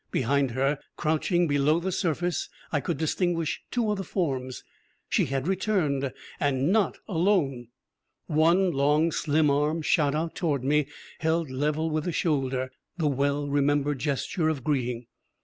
[0.09, 4.63] Behind her, crouching below the surface, I could distinguish two other forms.
[5.09, 7.67] She had returned, and not alone!
[8.25, 10.87] One long, slim arm shot out toward me,
[11.19, 15.05] held level with the shoulder: the well remembered gesture of greeting.